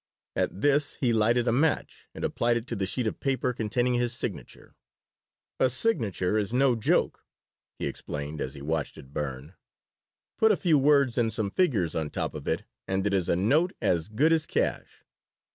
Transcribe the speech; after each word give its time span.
At 0.35 0.61
this 0.61 0.95
he 0.95 1.13
lighted 1.13 1.47
a 1.47 1.51
match 1.51 2.07
and 2.15 2.23
applied 2.23 2.57
it 2.57 2.65
to 2.69 2.75
the 2.75 2.87
sheet 2.87 3.05
of 3.05 3.19
paper 3.19 3.53
containing 3.53 3.93
his 3.93 4.11
signature 4.13 4.73
"A 5.59 5.69
signature 5.69 6.39
is 6.39 6.51
no 6.51 6.75
joke," 6.75 7.23
he 7.77 7.85
explained, 7.85 8.41
as 8.41 8.55
he 8.55 8.63
watched 8.63 8.97
it 8.97 9.13
burn. 9.13 9.53
"Put 10.39 10.51
a 10.51 10.57
few 10.57 10.79
words 10.79 11.19
and 11.19 11.31
some 11.31 11.51
figures 11.51 11.93
on 11.93 12.09
top 12.09 12.33
of 12.33 12.47
it 12.47 12.63
and 12.87 13.05
it 13.05 13.13
is 13.13 13.29
a 13.29 13.35
note, 13.35 13.73
as 13.79 14.09
good 14.09 14.33
as 14.33 14.47
cash. 14.47 15.03